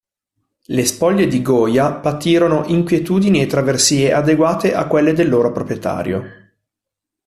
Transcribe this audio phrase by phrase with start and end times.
[0.65, 6.23] Le spoglie di Goya patirono inquietudini e traversie adeguate a quelle del loro proprietario.